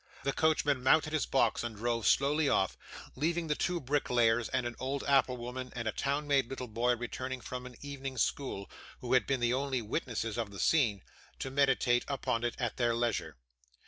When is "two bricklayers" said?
3.55-4.49